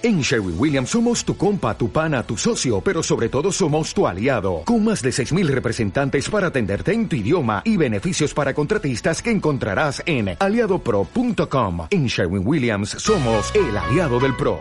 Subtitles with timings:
[0.00, 4.06] En Sherwin Williams somos tu compa, tu pana, tu socio, pero sobre todo somos tu
[4.06, 9.20] aliado, con más de 6.000 representantes para atenderte en tu idioma y beneficios para contratistas
[9.20, 11.88] que encontrarás en aliadopro.com.
[11.90, 14.60] En Sherwin Williams somos el aliado del PRO.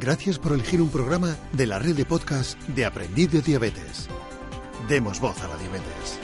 [0.00, 4.08] Gracias por elegir un programa de la red de podcast de Aprendiz de Diabetes.
[4.88, 6.18] Demos voz a la diabetes.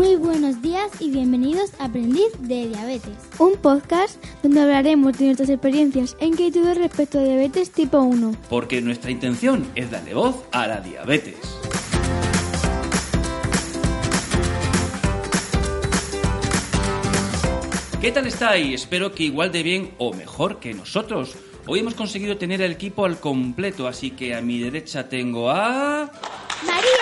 [0.00, 3.18] Muy buenos días y bienvenidos a Aprendiz de Diabetes.
[3.38, 8.34] Un podcast donde hablaremos de nuestras experiencias e inquietudes respecto a diabetes tipo 1.
[8.48, 11.36] Porque nuestra intención es darle voz a la diabetes.
[18.00, 18.80] ¿Qué tal estáis?
[18.80, 21.34] Espero que igual de bien o mejor que nosotros.
[21.66, 26.10] Hoy hemos conseguido tener el equipo al completo, así que a mi derecha tengo a...
[26.64, 26.99] ¡María!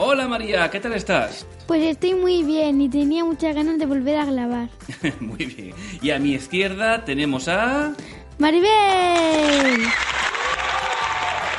[0.00, 1.44] Hola María, ¿qué tal estás?
[1.66, 4.68] Pues estoy muy bien y tenía muchas ganas de volver a grabar.
[5.20, 5.74] Muy bien.
[6.00, 7.96] Y a mi izquierda tenemos a...
[8.38, 8.68] ¡Maribel!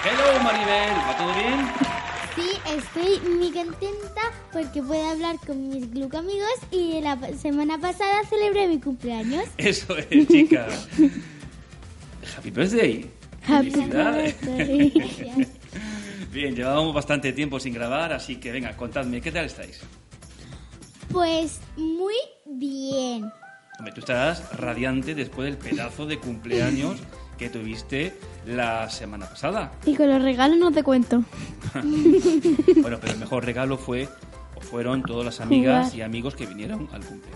[0.05, 1.67] Hello Maribel, ¿va todo bien?
[2.33, 4.21] Sí, estoy muy contenta
[4.53, 9.49] porque puedo hablar con mis glucamigos y la semana pasada celebré mi cumpleaños.
[9.57, 10.65] Eso es, chica.
[12.37, 13.11] Happy birthday.
[13.45, 15.45] Happy birthday.
[16.31, 19.81] Bien, llevábamos bastante tiempo sin grabar, así que venga, contadme, ¿qué tal estáis?
[21.11, 22.13] Pues muy
[22.45, 23.31] bien.
[23.79, 26.97] Hombre, tú estás radiante después del pedazo de cumpleaños
[27.37, 28.13] que tuviste
[28.45, 29.71] la semana pasada.
[29.85, 31.23] Y con los regalos no te cuento.
[32.81, 34.07] Bueno, pero el mejor regalo fue
[34.55, 35.99] o fueron todas las amigas Jugar.
[35.99, 37.31] y amigos que vinieron al cumple.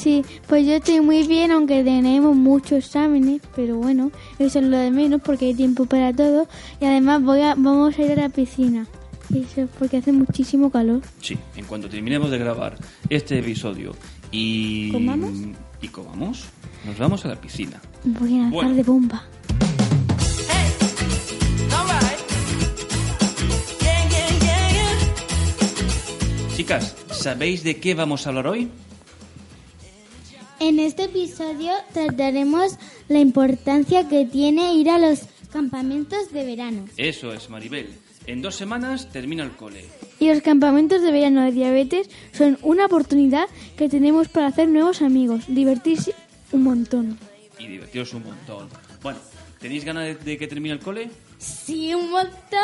[0.00, 4.78] Sí, pues yo estoy muy bien, aunque tenemos muchos exámenes, pero bueno, eso es lo
[4.78, 6.48] de menos porque hay tiempo para todo.
[6.80, 8.86] Y además voy a, vamos a ir a la piscina.
[9.34, 11.02] Eso es porque hace muchísimo calor.
[11.20, 12.78] Sí, en cuanto terminemos de grabar
[13.10, 13.92] este episodio
[14.32, 15.32] y ¿Comamos?
[15.82, 16.46] y comamos,
[16.86, 17.78] nos vamos a la piscina.
[18.04, 18.74] Voy a lanzar Bueno.
[18.74, 19.24] de bomba.
[26.56, 28.68] Chicas, ¿sabéis de qué vamos a hablar hoy?
[30.60, 32.76] En este episodio trataremos
[33.08, 35.20] la importancia que tiene ir a los
[35.52, 36.84] campamentos de verano.
[36.96, 37.88] Eso es, Maribel.
[38.26, 39.84] En dos semanas termina el cole.
[40.20, 45.00] Y los campamentos de verano de diabetes son una oportunidad que tenemos para hacer nuevos
[45.02, 46.14] amigos, divertirse
[46.52, 47.18] un montón.
[47.58, 48.68] y divertiros un montón.
[49.02, 49.18] Bueno,
[49.58, 51.10] ¿tenéis ganas de, de que termine el cole?
[51.40, 52.60] Sí, un montón.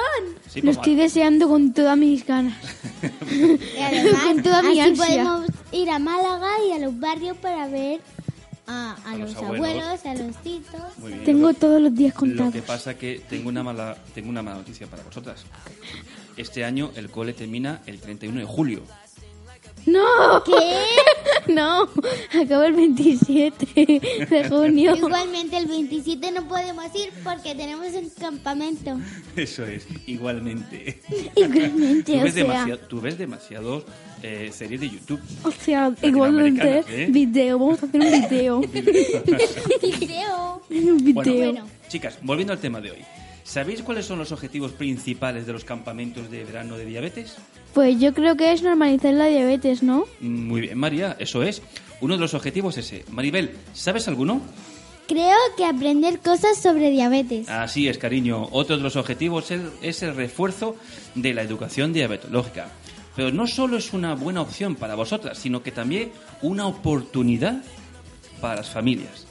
[0.48, 2.54] Sí, Lo estoy deseando con todas mis ganas.
[3.02, 5.06] Y además, Con toda mi así ansia.
[5.06, 8.00] podemos ir a Málaga y a los barrios para ver
[8.66, 9.82] a, a A los, los abuelos.
[9.82, 10.82] abuelos, a los titos.
[10.98, 11.24] Bien.
[11.24, 12.52] Tengo Lo- todos los días Lo contados.
[12.52, 15.44] que pasa que tengo una mala tengo una mala noticia para vosotras.
[16.36, 18.82] Este año el cole termina el 31 de julio.
[19.86, 20.42] ¡No!
[20.44, 20.52] ¿Qué?
[21.54, 21.82] No,
[22.42, 23.66] acabo el 27
[24.28, 24.96] de junio.
[24.96, 28.98] Igualmente el 27 no podemos ir porque tenemos un campamento.
[29.36, 31.00] Eso es, igualmente.
[31.36, 33.84] Igualmente, Tú o ves, sea, tú ves demasiados
[34.22, 35.20] eh, series de YouTube.
[35.44, 37.06] o sea, igualmente, ¿eh?
[37.10, 38.60] video, vamos a hacer un video.
[40.00, 40.62] Creo.
[40.70, 41.14] Un video.
[41.14, 41.66] Bueno, Bueno.
[41.88, 42.98] chicas, volviendo al tema de hoy.
[43.46, 47.36] ¿Sabéis cuáles son los objetivos principales de los campamentos de verano de diabetes?
[47.74, 50.04] Pues yo creo que es normalizar la diabetes, ¿no?
[50.20, 51.62] Muy bien, María, eso es.
[52.00, 53.04] Uno de los objetivos es ese.
[53.12, 54.40] Maribel, ¿sabes alguno?
[55.06, 57.48] Creo que aprender cosas sobre diabetes.
[57.48, 58.48] Así es, cariño.
[58.50, 60.74] Otro de los objetivos es, es el refuerzo
[61.14, 62.72] de la educación diabetológica.
[63.14, 66.10] Pero no solo es una buena opción para vosotras, sino que también
[66.42, 67.62] una oportunidad
[68.40, 69.28] para las familias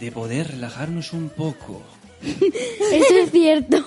[0.00, 1.82] de poder relajarnos un poco.
[2.92, 3.84] Eso es cierto.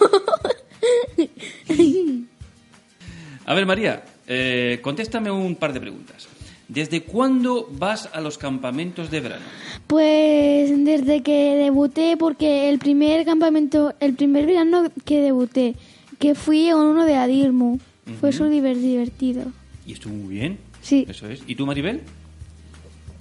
[3.46, 6.28] A ver, María, eh, contéstame un par de preguntas.
[6.68, 9.46] ¿Desde cuándo vas a los campamentos de verano?
[9.86, 15.76] Pues desde que debuté, porque el primer campamento, el primer verano que debuté,
[16.18, 17.78] que fui a uno de Adirmu,
[18.20, 19.44] fue súper divertido.
[19.86, 20.58] Y estuvo muy bien.
[20.82, 21.06] Sí.
[21.08, 21.42] Eso es.
[21.46, 22.02] ¿Y tú, Maribel?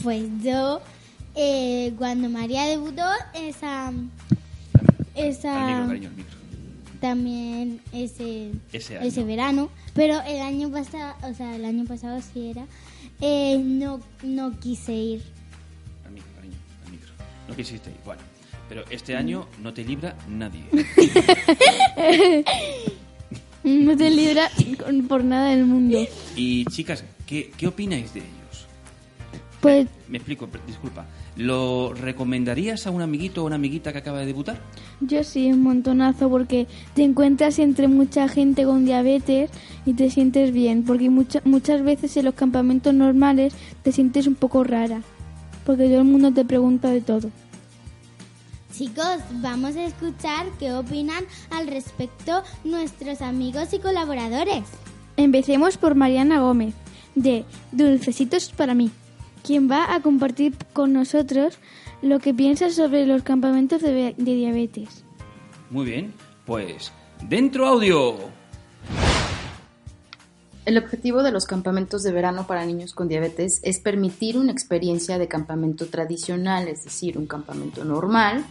[0.02, 0.80] Pues yo,
[1.34, 3.04] eh, cuando María debutó,
[3.34, 3.92] esa,
[5.14, 6.34] esa micro, cariño, al micro.
[7.00, 12.66] también ese, Ese verano, pero el año pasado, o sea, el año pasado sí era,
[13.20, 15.22] eh, no, no quise ir.
[16.06, 16.56] Al micro, cariño,
[16.86, 17.10] al micro.
[17.48, 17.96] No quisiste ir.
[18.04, 18.22] Bueno,
[18.68, 20.64] pero este año no te libra nadie.
[23.62, 24.50] No te libra
[24.84, 25.98] con- por nada del mundo.
[26.36, 28.66] Y chicas, ¿qué, qué opináis de ellos?
[29.62, 31.06] Pues Me explico, disculpa.
[31.36, 34.60] ¿Lo recomendarías a un amiguito o una amiguita que acaba de debutar?
[35.00, 39.50] Yo sí, un montonazo, porque te encuentras entre mucha gente con diabetes
[39.84, 43.52] y te sientes bien, porque muchas veces en los campamentos normales
[43.82, 45.02] te sientes un poco rara,
[45.66, 47.30] porque todo el mundo te pregunta de todo.
[48.72, 54.64] Chicos, vamos a escuchar qué opinan al respecto nuestros amigos y colaboradores.
[55.16, 56.74] Empecemos por Mariana Gómez,
[57.16, 58.90] de Dulcecitos para mí,
[59.44, 61.58] quien va a compartir con nosotros
[62.02, 65.04] lo que piensa sobre los campamentos de, de diabetes.
[65.70, 66.12] Muy bien,
[66.44, 66.90] pues
[67.28, 68.16] dentro audio.
[70.64, 75.18] El objetivo de los campamentos de verano para niños con diabetes es permitir una experiencia
[75.18, 78.44] de campamento tradicional, es decir, un campamento normal,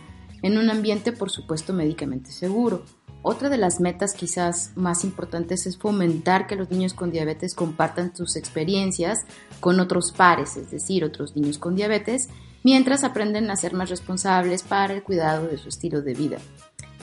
[0.44, 2.84] en un ambiente por supuesto médicamente seguro.
[3.26, 8.14] Otra de las metas quizás más importantes es fomentar que los niños con diabetes compartan
[8.14, 9.26] sus experiencias
[9.62, 12.28] con otros pares, es decir, otros niños con diabetes,
[12.64, 16.38] mientras aprenden a ser más responsables para el cuidado de su estilo de vida.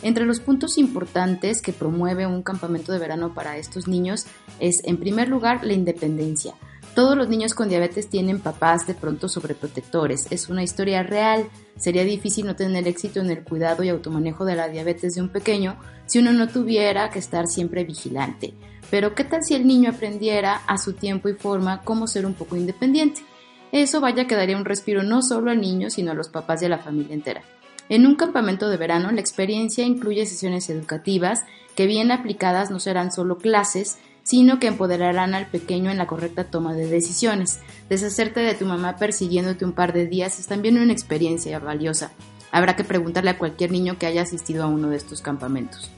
[0.03, 4.27] Entre los puntos importantes que promueve un campamento de verano para estos niños
[4.59, 6.53] es, en primer lugar, la independencia.
[6.95, 10.27] Todos los niños con diabetes tienen papás de pronto sobreprotectores.
[10.31, 11.49] Es una historia real.
[11.77, 15.29] Sería difícil no tener éxito en el cuidado y automanejo de la diabetes de un
[15.29, 15.77] pequeño
[16.07, 18.55] si uno no tuviera que estar siempre vigilante.
[18.91, 22.35] Pero ¿qué tal si el niño aprendiera a su tiempo y forma cómo ser un
[22.35, 23.23] poco independiente?
[23.71, 26.65] Eso vaya que daría un respiro no solo al niño, sino a los papás y
[26.65, 27.43] a la familia entera.
[27.89, 31.45] En un campamento de verano, la experiencia incluye sesiones educativas
[31.77, 33.99] que bien aplicadas no serán solo clases,
[34.31, 37.59] sino que empoderarán al pequeño en la correcta toma de decisiones.
[37.89, 42.13] Deshacerte de tu mamá persiguiéndote un par de días es también una experiencia valiosa.
[42.53, 45.91] Habrá que preguntarle a cualquier niño que haya asistido a uno de estos campamentos.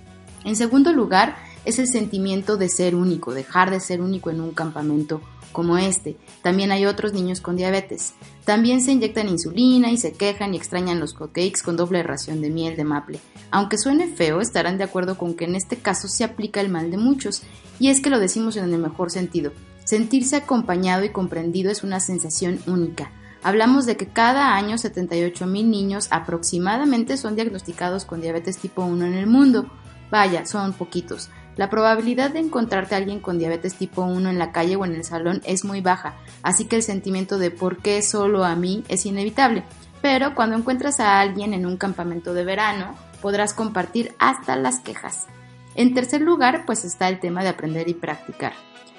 [0.47, 4.53] En segundo lugar, es el sentimiento de ser único, dejar de ser único en un
[4.53, 5.21] campamento
[5.53, 6.17] como este.
[6.43, 8.15] También hay otros niños con diabetes.
[8.45, 12.51] También se inyectan insulina y se quejan y extrañan los cupcakes con doble ración de
[12.51, 13.21] miel de maple.
[13.51, 16.91] Aunque suene feo, estarán de acuerdo con que en este caso se aplica el mal
[16.91, 17.43] de muchos,
[17.79, 19.53] y es que lo decimos en el mejor sentido.
[19.85, 23.11] Sentirse acompañado y comprendido es una sensación única.
[23.43, 29.05] Hablamos de que cada año 78 mil niños aproximadamente son diagnosticados con diabetes tipo 1
[29.05, 29.67] en el mundo.
[30.13, 31.29] Vaya, son poquitos.
[31.57, 34.95] La probabilidad de encontrarte a alguien con diabetes tipo 1 en la calle o en
[34.95, 38.85] el salón es muy baja, así que el sentimiento de por qué solo a mí
[38.89, 39.65] es inevitable.
[40.01, 45.27] Pero cuando encuentras a alguien en un campamento de verano, podrás compartir hasta las quejas.
[45.75, 48.53] En tercer lugar, pues está el tema de aprender y practicar.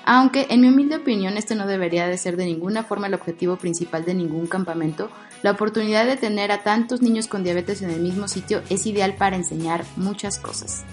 [0.05, 3.55] Aunque, en mi humilde opinión, este no debería de ser de ninguna forma el objetivo
[3.55, 5.09] principal de ningún campamento,
[5.43, 9.15] la oportunidad de tener a tantos niños con diabetes en el mismo sitio es ideal
[9.15, 10.83] para enseñar muchas cosas.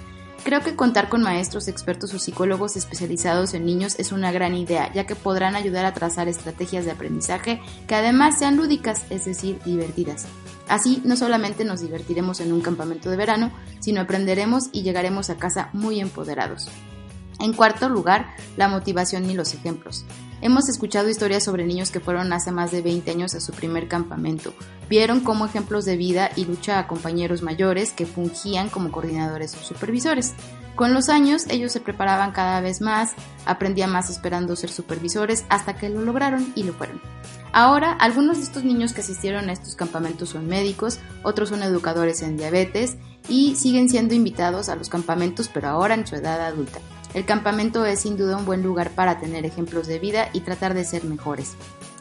[0.42, 4.90] Creo que contar con maestros, expertos o psicólogos especializados en niños es una gran idea,
[4.92, 9.60] ya que podrán ayudar a trazar estrategias de aprendizaje que además sean lúdicas, es decir,
[9.64, 10.26] divertidas.
[10.66, 15.36] Así, no solamente nos divertiremos en un campamento de verano, sino aprenderemos y llegaremos a
[15.36, 16.68] casa muy empoderados.
[17.38, 20.04] En cuarto lugar, la motivación y los ejemplos.
[20.42, 23.88] Hemos escuchado historias sobre niños que fueron hace más de 20 años a su primer
[23.88, 24.54] campamento.
[24.88, 29.62] Vieron como ejemplos de vida y lucha a compañeros mayores que fungían como coordinadores o
[29.62, 30.32] supervisores.
[30.76, 33.12] Con los años, ellos se preparaban cada vez más,
[33.44, 37.02] aprendían más esperando ser supervisores hasta que lo lograron y lo fueron.
[37.52, 42.22] Ahora, algunos de estos niños que asistieron a estos campamentos son médicos, otros son educadores
[42.22, 42.96] en diabetes
[43.28, 46.80] y siguen siendo invitados a los campamentos, pero ahora en su edad adulta.
[47.12, 50.74] El campamento es sin duda un buen lugar para tener ejemplos de vida y tratar
[50.74, 51.56] de ser mejores.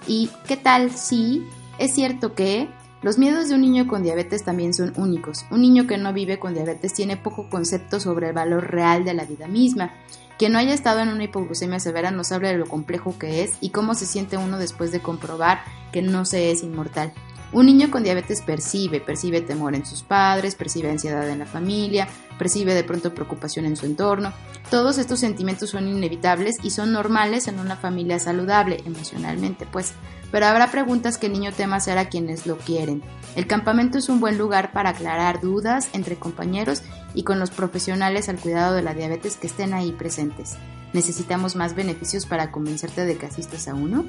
[0.08, 1.48] ¿Y qué tal si
[1.80, 2.70] es cierto que
[3.02, 5.46] los miedos de un niño con diabetes también son únicos?
[5.52, 9.14] Un niño que no vive con diabetes tiene poco concepto sobre el valor real de
[9.14, 9.94] la vida misma.
[10.38, 13.54] Quien no haya estado en una hipoglucemia severa nos habla de lo complejo que es
[13.62, 15.62] y cómo se siente uno después de comprobar
[15.92, 17.14] que no se es inmortal.
[17.52, 22.08] Un niño con diabetes percibe, percibe temor en sus padres, percibe ansiedad en la familia,
[22.40, 24.34] percibe de pronto preocupación en su entorno.
[24.72, 29.94] Todos estos sentimientos son inevitables y son normales en una familia saludable emocionalmente, pues.
[30.32, 33.04] Pero habrá preguntas que el niño teme hacer a quienes lo quieren.
[33.36, 36.82] El campamento es un buen lugar para aclarar dudas entre compañeros
[37.14, 40.56] y con los profesionales al cuidado de la diabetes que estén ahí presentes.
[40.94, 44.06] ¿Necesitamos más beneficios para convencerte de que asistas a uno?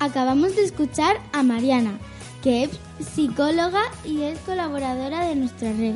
[0.00, 1.98] Acabamos de escuchar a Mariana,
[2.44, 2.70] que es
[3.00, 5.94] psicóloga y es colaboradora de nuestra red.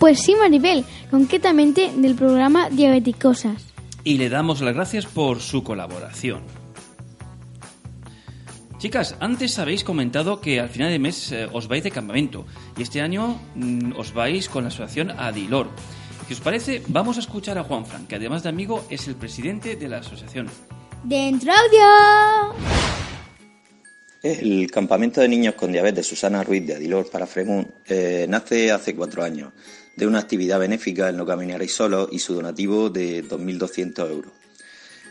[0.00, 3.64] Pues sí, Maribel, concretamente del programa Diabeticosas.
[4.02, 6.42] Y le damos las gracias por su colaboración.
[8.78, 12.44] Chicas, antes habéis comentado que al final de mes eh, os vais de campamento
[12.76, 15.68] y este año mm, os vais con la asociación Adilor.
[16.26, 19.14] Si os parece, vamos a escuchar a Juan Fran, que además de amigo es el
[19.14, 20.50] presidente de la asociación.
[21.04, 22.95] ¡Dentro audio!
[24.26, 28.96] El campamento de niños con diabetes Susana Ruiz de Adilor para Fremún eh, nace hace
[28.96, 29.52] cuatro años
[29.94, 34.32] de una actividad benéfica El No Caminaréis Solo y su donativo de 2.200 euros.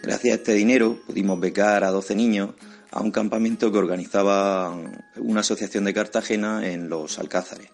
[0.03, 2.55] Gracias a este dinero pudimos becar a 12 niños
[2.91, 4.77] a un campamento que organizaba
[5.15, 7.69] una asociación de Cartagena en los Alcázares.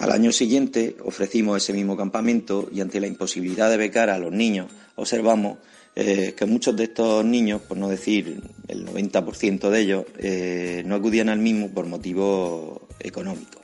[0.00, 4.32] Al año siguiente ofrecimos ese mismo campamento y ante la imposibilidad de becar a los
[4.32, 5.58] niños observamos
[6.00, 10.94] eh, que muchos de estos niños, por no decir el 90% de ellos, eh, no
[10.94, 13.62] acudían al mismo por motivos económicos.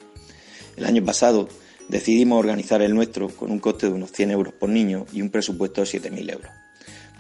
[0.77, 1.49] El año pasado
[1.89, 5.31] decidimos organizar el nuestro con un coste de unos 100 euros por niño y un
[5.31, 6.51] presupuesto de 7.000 euros.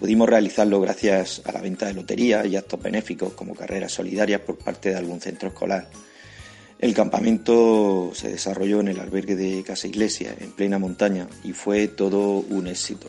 [0.01, 4.59] Pudimos realizarlo gracias a la venta de loterías y actos benéficos como carreras solidarias por
[4.59, 5.89] parte de algún centro escolar.
[6.81, 11.87] El campamento se desarrolló en el albergue de Casa Iglesia, en plena montaña, y fue
[11.87, 13.07] todo un éxito.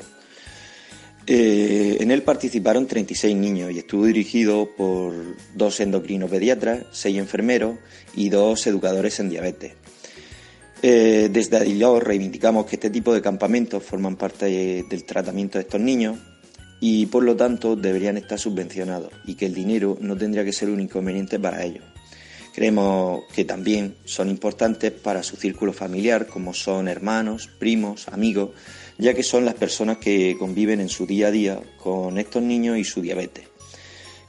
[1.28, 5.14] Eh, en él participaron 36 niños y estuvo dirigido por
[5.56, 7.78] dos endocrinopediatras, seis enfermeros
[8.16, 9.74] y dos educadores en diabetes.
[10.84, 14.46] Eh, desde Adilor reivindicamos que este tipo de campamentos forman parte
[14.88, 16.20] del tratamiento de estos niños
[16.80, 20.70] y por lo tanto deberían estar subvencionados y que el dinero no tendría que ser
[20.70, 21.84] un inconveniente para ellos.
[22.54, 28.52] Creemos que también son importantes para su círculo familiar como son hermanos, primos, amigos
[28.98, 32.78] ya que son las personas que conviven en su día a día con estos niños
[32.78, 33.48] y su diabetes.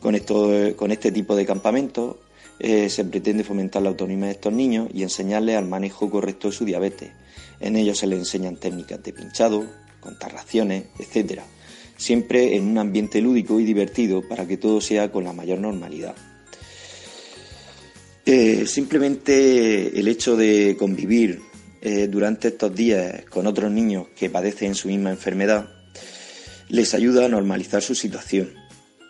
[0.00, 2.16] Con, esto, con este tipo de campamentos
[2.58, 6.54] eh, se pretende fomentar la autonomía de estos niños y enseñarles al manejo correcto de
[6.54, 7.10] su diabetes.
[7.60, 9.66] En ellos se les enseñan técnicas de pinchado,
[10.00, 11.40] contar raciones, etc.
[11.96, 16.14] Siempre en un ambiente lúdico y divertido para que todo sea con la mayor normalidad.
[18.24, 21.40] Eh, simplemente el hecho de convivir
[21.80, 25.68] eh, durante estos días con otros niños que padecen su misma enfermedad,
[26.68, 28.54] les ayuda a normalizar su situación.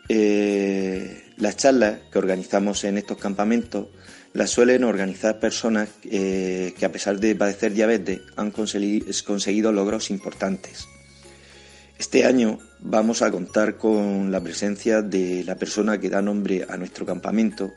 [0.08, 3.88] Eh, las charlas que organizamos en estos campamentos
[4.32, 10.86] las suelen organizar personas eh, que a pesar de padecer diabetes han conseguido logros importantes.
[11.98, 16.76] Este año vamos a contar con la presencia de la persona que da nombre a
[16.76, 17.72] nuestro campamento,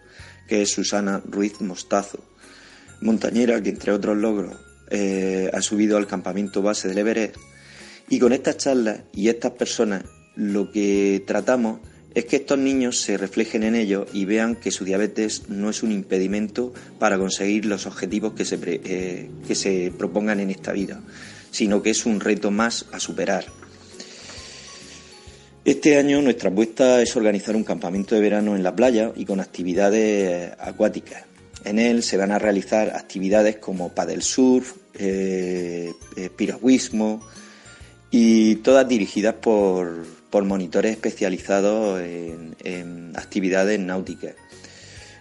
[0.47, 2.19] que es Susana Ruiz Mostazo,
[2.99, 7.35] montañera que entre otros logros eh, ha subido al campamento base del Everest.
[8.09, 10.03] Y con estas charlas y estas personas
[10.35, 11.79] lo que tratamos
[12.15, 15.83] es que estos niños se reflejen en ellos y vean que su diabetes no es
[15.83, 21.01] un impedimento para conseguir los objetivos que se, eh, que se propongan en esta vida,
[21.51, 23.45] sino que es un reto más a superar.
[25.65, 29.39] Este año nuestra apuesta es organizar un campamento de verano en la playa y con
[29.39, 31.25] actividades acuáticas.
[31.63, 37.21] En él se van a realizar actividades como paddle surf, eh, eh, piragüismo
[38.11, 44.35] y todas dirigidas por, monitores especializados en, actividades náuticas.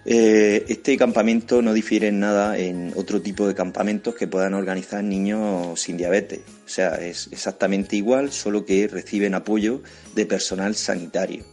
[0.05, 5.05] Eh, este campamento no difiere en nada en otro tipo de campamentos que puedan organizar
[5.05, 6.41] niños sin diabetes.
[6.65, 9.83] O sea, es exactamente igual, solo que reciben apoyo
[10.15, 11.45] de personal sanitario.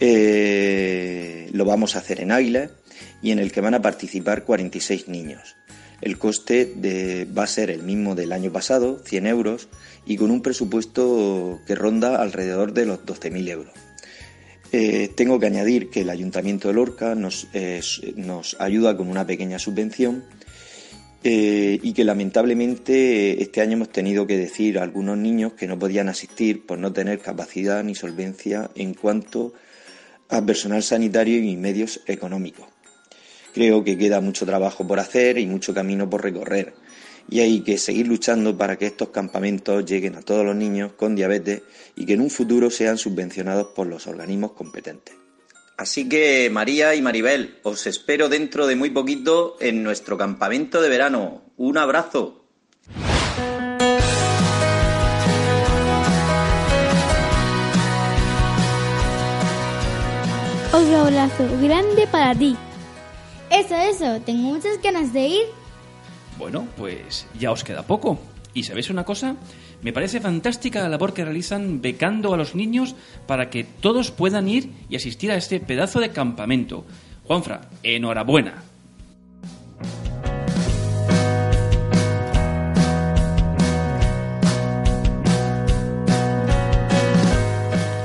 [0.00, 2.70] lo vamos a hacer en Águila
[3.22, 5.56] y en el que van a participar 46 niños.
[6.00, 9.68] El coste va a ser el mismo del año pasado, 100 euros,
[10.04, 13.72] y con un presupuesto que ronda alrededor de los 12.000 euros.
[14.72, 17.46] Eh, tengo que añadir que el Ayuntamiento de Lorca nos,
[18.58, 20.24] ayuda con una pequeña subvención
[21.24, 25.78] eh, y que lamentablemente este año hemos tenido que decir a algunos niños que no
[25.78, 29.54] podían asistir por no tener capacidad ni solvencia en cuanto
[30.28, 32.75] a personal sanitario y medios económicos.
[33.56, 36.74] Creo que queda mucho trabajo por hacer y mucho camino por recorrer.
[37.30, 41.16] Y hay que seguir luchando para que estos campamentos lleguen a todos los niños con
[41.16, 41.62] diabetes
[41.96, 45.14] y que en un futuro sean subvencionados por los organismos competentes.
[45.78, 50.90] Así que María y Maribel, os espero dentro de muy poquito en nuestro campamento de
[50.90, 51.44] verano.
[51.56, 52.44] Un abrazo.
[60.74, 62.54] Otro abrazo grande para ti.
[63.50, 65.46] Eso, eso, tengo muchas ganas de ir.
[66.38, 68.18] Bueno, pues ya os queda poco.
[68.54, 69.36] ¿Y sabéis una cosa?
[69.82, 72.94] Me parece fantástica la labor que realizan becando a los niños
[73.26, 76.84] para que todos puedan ir y asistir a este pedazo de campamento.
[77.24, 78.62] Juanfra, enhorabuena.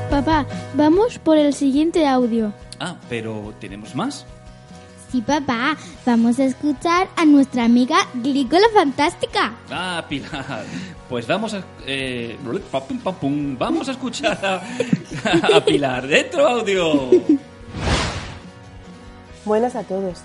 [0.10, 0.46] Papá,
[0.76, 2.54] vamos por el siguiente audio.
[2.80, 4.26] Ah, pero ¿tenemos más?
[5.12, 5.76] Sí, papá,
[6.06, 9.52] vamos a escuchar a nuestra amiga Glícola Fantástica.
[9.70, 10.64] Ah, Pilar.
[11.10, 11.62] Pues vamos a...
[11.86, 12.38] Eh,
[13.60, 16.08] vamos a escuchar a, a Pilar.
[16.08, 17.10] ¡Dentro audio!
[19.44, 20.20] Buenas a todos.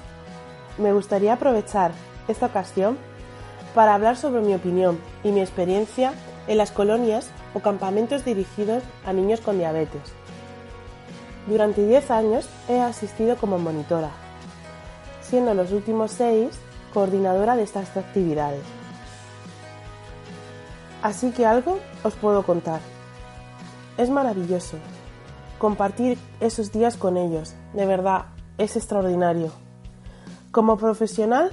[0.79, 1.91] Me gustaría aprovechar
[2.29, 2.97] esta ocasión
[3.75, 6.15] para hablar sobre mi opinión y mi experiencia
[6.47, 10.13] en las colonias o campamentos dirigidos a niños con diabetes.
[11.49, 14.11] Durante 10 años he asistido como monitora,
[15.27, 16.51] siendo los últimos 6
[16.95, 18.63] coordinadora de estas actividades.
[21.03, 22.81] Así que algo os puedo contar.
[23.99, 24.79] Es maravilloso
[25.59, 28.27] compartir esos días con ellos, de verdad,
[28.59, 29.51] es extraordinario.
[30.53, 31.51] Como profesional,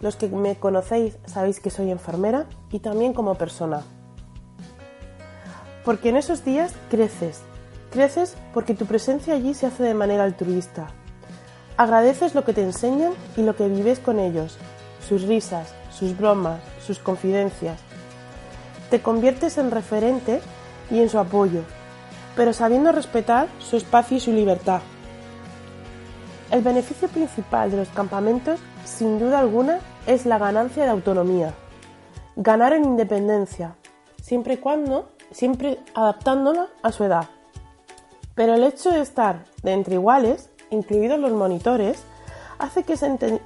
[0.00, 3.82] los que me conocéis sabéis que soy enfermera y también como persona.
[5.84, 7.40] Porque en esos días creces,
[7.90, 10.88] creces porque tu presencia allí se hace de manera altruista.
[11.76, 14.58] Agradeces lo que te enseñan y lo que vives con ellos,
[15.08, 17.80] sus risas, sus bromas, sus confidencias.
[18.90, 20.40] Te conviertes en referente
[20.90, 21.62] y en su apoyo,
[22.36, 24.80] pero sabiendo respetar su espacio y su libertad.
[26.50, 31.54] El beneficio principal de los campamentos, sin duda alguna, es la ganancia de autonomía.
[32.36, 33.76] Ganar en independencia,
[34.20, 37.30] siempre y cuando, siempre adaptándola a su edad.
[38.34, 42.02] Pero el hecho de estar de entre iguales, incluidos los monitores,
[42.58, 42.94] hace que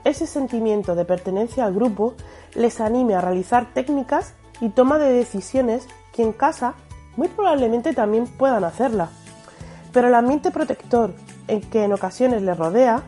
[0.04, 2.14] ese sentimiento de pertenencia al grupo
[2.54, 6.74] les anime a realizar técnicas y toma de decisiones que en casa
[7.16, 9.10] muy probablemente también puedan hacerla.
[9.92, 11.14] Pero el ambiente protector
[11.48, 13.02] en que en ocasiones les rodea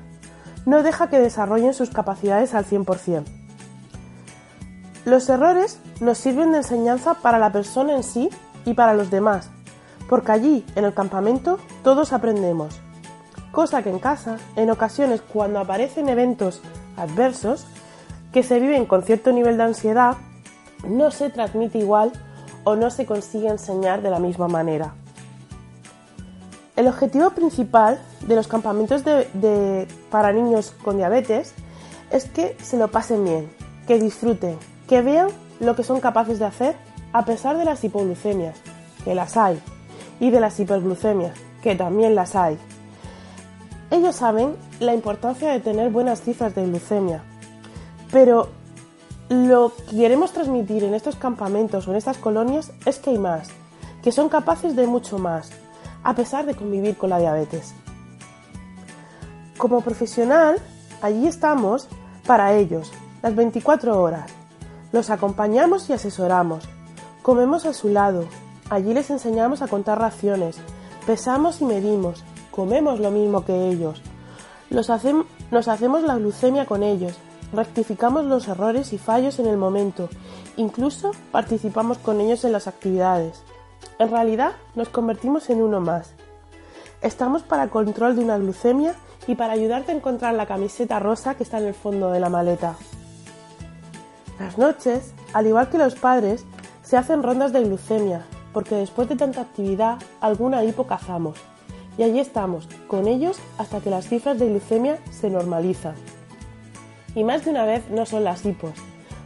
[0.67, 3.25] no deja que desarrollen sus capacidades al 100%.
[5.05, 8.29] Los errores nos sirven de enseñanza para la persona en sí
[8.65, 9.51] y para los demás,
[10.09, 12.81] porque allí, en el campamento, todos aprendemos.
[13.59, 16.62] Cosa que en casa, en ocasiones cuando aparecen eventos
[16.97, 17.67] adversos,
[18.33, 20.17] que se viven con cierto nivel de ansiedad,
[20.87, 22.12] no se transmite igual
[22.62, 24.95] o no se consigue enseñar de la misma manera.
[26.77, 29.03] El objetivo principal de los campamentos
[30.09, 31.53] para niños con diabetes
[32.12, 33.50] es que se lo pasen bien,
[33.88, 36.77] que disfruten, que vean lo que son capaces de hacer
[37.12, 38.57] a pesar de las hipoglucemias,
[39.03, 39.61] que las hay,
[40.21, 42.57] y de las hiperglucemias, que también las hay.
[43.90, 47.22] Ellos saben la importancia de tener buenas cifras de glucemia,
[48.12, 48.48] pero
[49.29, 53.48] lo que queremos transmitir en estos campamentos o en estas colonias es que hay más,
[54.03, 55.51] que son capaces de mucho más,
[56.03, 57.74] a pesar de convivir con la diabetes.
[59.57, 60.59] Como profesional,
[61.03, 61.88] allí estamos
[62.27, 64.31] para ellos, las 24 horas.
[64.92, 66.64] Los acompañamos y asesoramos.
[67.22, 68.24] Comemos a su lado.
[68.70, 70.57] Allí les enseñamos a contar raciones.
[71.07, 72.24] Pesamos y medimos.
[72.59, 74.03] Comemos lo mismo que ellos.
[74.68, 77.16] nos hacemos la glucemia con ellos
[77.53, 80.09] rectificamos los errores y fallos en el momento,
[80.57, 83.44] incluso participamos con ellos en las actividades.
[84.01, 86.14] En realidad nos convertimos en uno más.
[87.01, 88.97] Estamos para control de una glucemia
[89.29, 92.29] y para ayudarte a encontrar la camiseta rosa que está en el fondo de la
[92.29, 92.75] maleta.
[94.40, 96.44] Las noches, al igual que los padres,
[96.83, 101.38] se hacen rondas de glucemia, porque después de tanta actividad, alguna hipo cazamos.
[101.99, 105.95] Y allí estamos, con ellos hasta que las cifras de glucemia se normalizan.
[107.15, 108.71] Y más de una vez no son las hipos.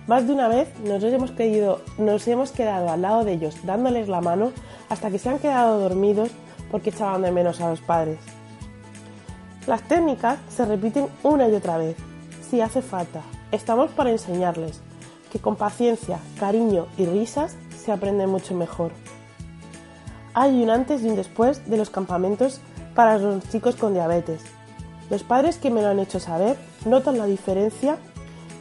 [0.06, 1.32] Más de una vez nos hemos,
[1.98, 4.52] nos hemos quedado al lado de ellos dándoles la mano
[4.88, 6.30] hasta que se han quedado dormidos
[6.70, 8.18] porque echaban de menos a los padres.
[9.66, 11.96] Las técnicas se repiten una y otra vez,
[12.50, 13.20] si hace falta.
[13.52, 14.80] Estamos para enseñarles
[15.30, 18.92] que con paciencia, cariño y risas se aprende mucho mejor.
[20.34, 22.60] Hay un antes y un después de los campamentos
[22.94, 24.42] para los chicos con diabetes.
[25.10, 27.98] Los padres que me lo han hecho saber notan la diferencia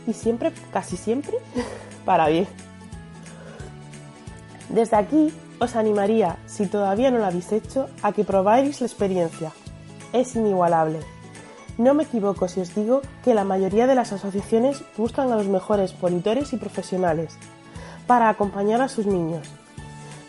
[0.05, 1.37] y siempre, casi siempre,
[2.05, 2.47] para bien.
[4.69, 9.51] Desde aquí os animaría, si todavía no lo habéis hecho, a que probáis la experiencia.
[10.11, 10.99] Es inigualable.
[11.77, 15.47] No me equivoco si os digo que la mayoría de las asociaciones buscan a los
[15.47, 17.37] mejores monitores y profesionales
[18.07, 19.47] para acompañar a sus niños.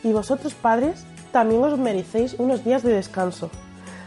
[0.05, 3.51] Y vosotros padres también os merecéis unos días de descanso,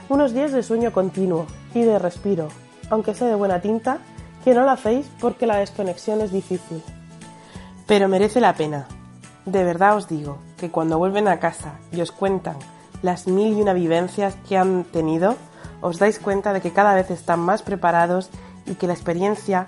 [0.10, 2.48] unos días de sueño continuo y de respiro,
[2.90, 3.98] aunque sea de buena tinta,
[4.44, 6.84] que no lo hacéis porque la desconexión es difícil.
[7.88, 8.88] Pero merece la pena.
[9.46, 12.58] De verdad os digo que cuando vuelven a casa y os cuentan
[13.02, 15.36] las mil y una vivencias que han tenido,
[15.82, 18.30] os dais cuenta de que cada vez están más preparados
[18.66, 19.68] y que la experiencia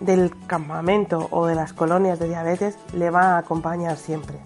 [0.00, 4.38] del campamento o de las colonias de diabetes le va a acompañar siempre.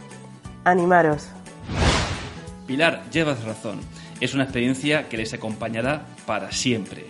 [0.64, 1.29] Animaros.
[2.72, 3.80] Pilar, llevas razón.
[4.18, 7.04] Es una experiencia que les acompañará para siempre.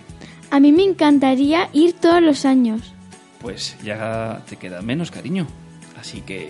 [0.51, 2.93] A mí me encantaría ir todos los años.
[3.41, 5.47] Pues ya te queda menos, cariño.
[6.01, 6.49] Así que,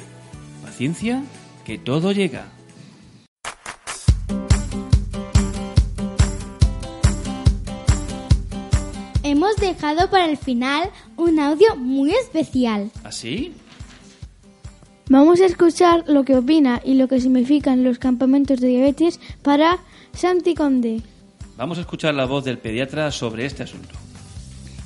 [0.63, 1.23] paciencia,
[1.67, 2.47] que todo llega.
[9.23, 12.91] Hemos dejado para el final un audio muy especial.
[13.05, 13.53] ¿Así?
[15.09, 19.79] Vamos a escuchar lo que opina y lo que significan los campamentos de diabetes para
[20.13, 21.03] Santi Conde.
[21.57, 23.95] Vamos a escuchar la voz del pediatra sobre este asunto.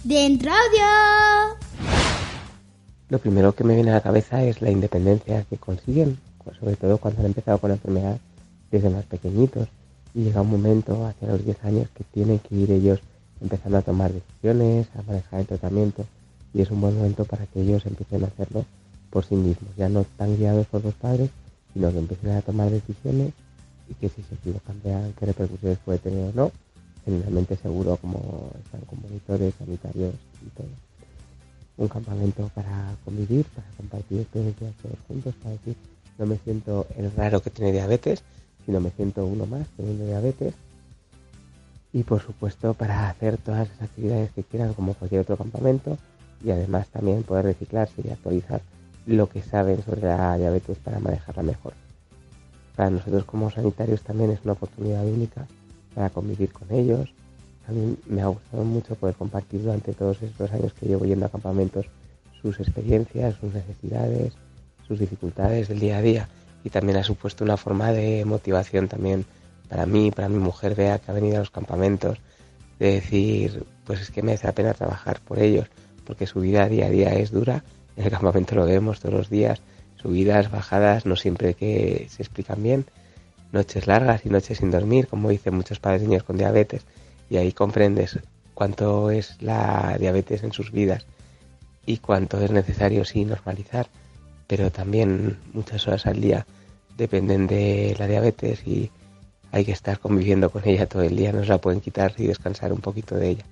[0.04, 1.58] ¡Dentro audio!
[3.08, 6.76] Lo primero que me viene a la cabeza es la independencia que consiguen, pues sobre
[6.76, 8.18] todo cuando han empezado con la enfermedad
[8.70, 9.68] desde más pequeñitos
[10.14, 13.00] y llega un momento hacia los 10 años que tienen que ir ellos
[13.40, 16.04] empezando a tomar decisiones, a manejar el tratamiento
[16.54, 18.64] y es un buen momento para que ellos empiecen a hacerlo
[19.10, 21.30] por sí mismos, ya no tan guiados por los padres,
[21.72, 23.32] sino que empiecen a tomar decisiones
[23.88, 26.52] y que si se equivocan vean qué repercusiones puede tener o no,
[27.04, 30.14] generalmente seguro como están con monitores sanitarios
[30.44, 30.68] y todo.
[31.78, 35.76] Un campamento para convivir, para compartir experiencias todos juntos, para decir
[36.18, 38.22] no me siento el raro que tiene diabetes,
[38.64, 40.54] sino me siento uno más teniendo diabetes.
[41.92, 45.96] Y por supuesto para hacer todas las actividades que quieran como cualquier otro campamento
[46.44, 48.60] y además también poder reciclarse y actualizar
[49.06, 51.74] lo que saben sobre la diabetes para manejarla mejor.
[52.74, 55.46] Para nosotros como sanitarios también es una oportunidad única
[55.94, 57.12] para convivir con ellos.
[57.68, 61.26] A mí me ha gustado mucho poder compartir durante todos estos años que llevo yendo
[61.26, 61.86] a campamentos
[62.42, 64.34] sus experiencias, sus necesidades,
[64.86, 66.28] sus dificultades del día a día
[66.64, 69.24] y también ha supuesto una forma de motivación también
[69.68, 72.18] para mí, para mi mujer vea que ha venido a los campamentos,
[72.78, 75.66] de decir, pues es que merece la pena trabajar por ellos,
[76.04, 77.64] porque su vida día a día es dura,
[77.96, 79.60] en el campamento lo vemos todos los días,
[79.96, 82.86] subidas, bajadas, no siempre que se explican bien,
[83.52, 86.84] noches largas y noches sin dormir, como dicen muchos padres niños con diabetes,
[87.30, 88.18] y ahí comprendes
[88.54, 91.06] cuánto es la diabetes en sus vidas
[91.84, 93.88] y cuánto es necesario sí normalizar,
[94.46, 96.46] pero también muchas horas al día
[96.96, 98.90] dependen de la diabetes y
[99.52, 102.26] hay que estar conviviendo con ella todo el día, no se la pueden quitar y
[102.26, 103.44] descansar un poquito de ella.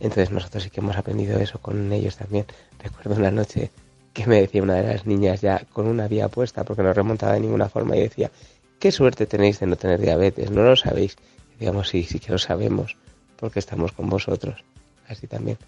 [0.00, 2.46] Entonces nosotros sí que hemos aprendido eso con ellos también.
[2.82, 3.70] Recuerdo una noche
[4.12, 7.34] que me decía una de las niñas ya con una vía puesta porque no remontaba
[7.34, 8.30] de ninguna forma y decía,
[8.78, 11.16] qué suerte tenéis de no tener diabetes, no lo sabéis.
[11.58, 12.96] Digamos, sí, sí que lo sabemos
[13.36, 14.64] porque estamos con vosotros.
[15.08, 15.58] Así también.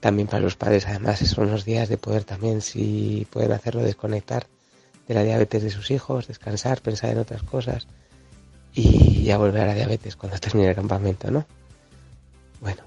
[0.00, 4.46] También para los padres, además, son los días de poder también, si pueden hacerlo, desconectar
[5.08, 7.86] de la diabetes de sus hijos, descansar, pensar en otras cosas
[8.74, 11.46] y ya volver a la diabetes cuando termine el campamento, ¿no?
[12.60, 12.82] Bueno,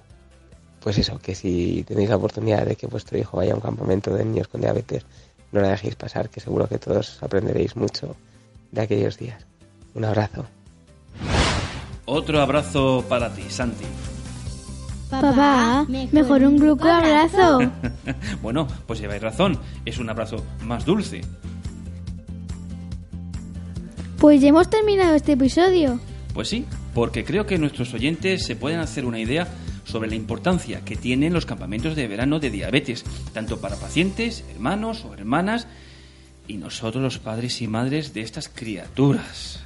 [0.82, 4.14] pues eso, que si tenéis la oportunidad de que vuestro hijo vaya a un campamento
[4.14, 5.06] de niños con diabetes,
[5.52, 8.16] no la dejéis pasar, que seguro que todos aprenderéis mucho
[8.72, 9.46] de aquellos días.
[9.94, 10.46] Un abrazo.
[12.06, 13.86] Otro abrazo para ti, Santi.
[15.10, 17.60] Papá, mejor un grupo abrazo.
[18.44, 21.22] bueno, pues lleváis razón, es un abrazo más dulce.
[24.20, 26.00] Pues ya hemos terminado este episodio.
[26.34, 29.48] Pues sí, porque creo que nuestros oyentes se pueden hacer una idea
[29.90, 35.04] sobre la importancia que tienen los campamentos de verano de diabetes, tanto para pacientes, hermanos
[35.06, 35.68] o hermanas,
[36.48, 39.64] y nosotros los padres y madres de estas criaturas.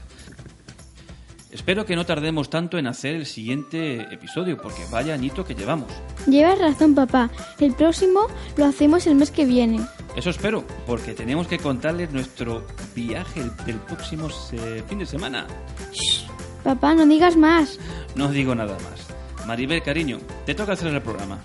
[1.53, 5.91] Espero que no tardemos tanto en hacer el siguiente episodio, porque vaya añito que llevamos.
[6.25, 7.29] Llevas razón, papá.
[7.59, 8.21] El próximo
[8.57, 9.79] lo hacemos el mes que viene.
[10.15, 15.45] Eso espero, porque tenemos que contarles nuestro viaje del próximo eh, fin de semana.
[15.91, 16.25] Shh,
[16.63, 17.79] papá, no digas más.
[18.15, 19.12] No digo nada más.
[19.45, 21.43] Maribel, cariño, te toca hacer el programa.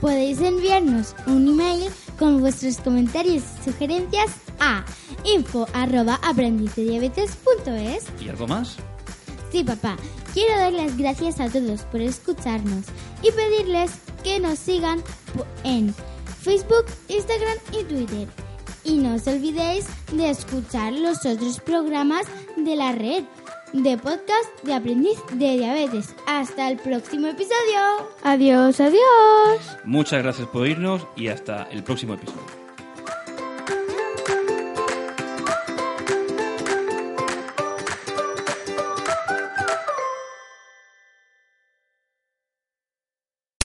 [0.00, 4.84] Podéis enviarnos un email con vuestros comentarios y sugerencias a
[5.24, 8.06] info arroba aprendizediabetes.es.
[8.20, 8.76] ¿Y algo más?
[9.52, 9.96] Sí, papá.
[10.32, 12.86] Quiero dar las gracias a todos por escucharnos
[13.22, 13.92] y pedirles
[14.24, 15.02] que nos sigan
[15.62, 15.94] en
[16.40, 18.28] Facebook, Instagram y Twitter.
[18.82, 23.24] Y no os olvidéis de escuchar los otros programas de la red
[23.72, 26.14] de podcast de aprendiz de diabetes.
[26.26, 28.08] Hasta el próximo episodio.
[28.22, 29.78] Adiós, adiós.
[29.84, 32.61] Muchas gracias por oírnos y hasta el próximo episodio.